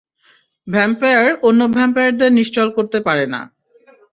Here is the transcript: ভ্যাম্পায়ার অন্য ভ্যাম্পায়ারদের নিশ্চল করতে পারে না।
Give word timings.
ভ্যাম্পায়ার 0.67 1.27
অন্য 1.43 1.61
ভ্যাম্পায়ারদের 1.67 2.31
নিশ্চল 2.33 2.67
করতে 2.77 2.99
পারে 3.07 3.25
না। 3.33 3.41